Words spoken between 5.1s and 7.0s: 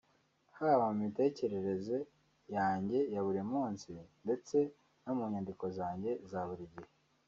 mu nyandiko zanjye za buri gihe